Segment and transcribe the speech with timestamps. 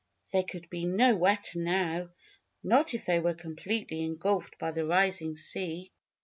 [0.33, 2.09] They could be no wetter now
[2.63, 5.91] not if they were completely engulfed by the rising sea.